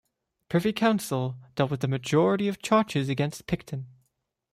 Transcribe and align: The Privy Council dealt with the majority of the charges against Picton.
The 0.39 0.45
Privy 0.49 0.73
Council 0.73 1.35
dealt 1.53 1.69
with 1.69 1.81
the 1.81 1.87
majority 1.87 2.47
of 2.47 2.55
the 2.55 2.61
charges 2.63 3.07
against 3.07 3.45
Picton. 3.45 3.85